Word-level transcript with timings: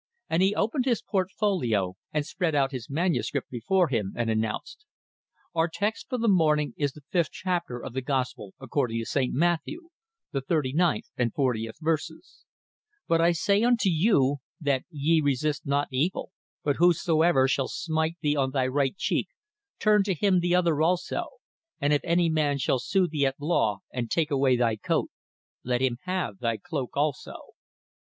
And 0.31 0.41
he 0.41 0.55
opened 0.55 0.85
his 0.85 1.03
portfolio, 1.03 1.93
and 2.11 2.25
spread 2.25 2.55
out 2.55 2.71
his 2.71 2.89
manuscript 2.89 3.51
before 3.51 3.89
him, 3.89 4.13
and 4.15 4.31
announced: 4.31 4.83
"Our 5.53 5.67
text 5.67 6.09
for 6.09 6.17
the 6.17 6.27
morning 6.27 6.73
is 6.75 6.93
the 6.93 7.03
fifth 7.11 7.29
chapter 7.29 7.79
of 7.79 7.93
the 7.93 8.01
gospel 8.01 8.55
according 8.59 8.97
to 8.97 9.05
St. 9.05 9.31
Matthew, 9.31 9.89
the 10.31 10.41
thirty 10.41 10.73
ninth 10.73 11.11
and 11.17 11.31
fortieth 11.31 11.77
verses: 11.79 12.45
'But 13.07 13.21
I 13.21 13.31
say 13.31 13.61
unto 13.61 13.89
you, 13.89 14.37
that 14.59 14.85
ye 14.89 15.21
resist 15.21 15.67
not 15.67 15.87
evil: 15.91 16.31
but 16.63 16.77
whosoever 16.77 17.47
shall 17.47 17.67
smite 17.67 18.17
thee 18.21 18.35
on 18.35 18.49
thy 18.49 18.65
right 18.65 18.97
cheek, 18.97 19.27
turn 19.77 20.01
to 20.05 20.15
him 20.15 20.39
the 20.39 20.55
other 20.55 20.81
also. 20.81 21.27
And 21.79 21.93
if 21.93 22.01
any 22.03 22.27
man 22.27 22.57
shall 22.57 22.79
sue 22.79 23.07
thee 23.07 23.27
at 23.27 23.39
law, 23.39 23.81
and 23.93 24.09
take 24.09 24.31
away 24.31 24.55
thy 24.57 24.77
coat, 24.77 25.11
let 25.63 25.79
him 25.79 25.97
have 26.05 26.39
thy 26.39 26.57
cloak 26.57 26.97
also." 26.97 27.35